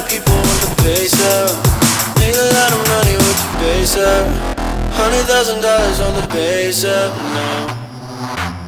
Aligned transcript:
lot 0.00 0.08
people 0.08 0.32
want 0.32 0.60
the 0.64 0.82
Bass 0.82 1.14
Up. 1.20 1.52
Make 2.16 2.34
a 2.34 2.48
lot 2.56 2.72
of 2.72 2.82
money 2.88 3.16
with 3.16 3.36
the 3.42 3.50
Bass 3.60 3.96
Up. 3.96 4.26
Hundred 4.94 5.24
thousand 5.26 5.60
dollars 5.60 6.00
on 6.00 6.14
the 6.20 6.26
Bass 6.28 6.84
Up 6.84 7.16
now. 7.16 8.59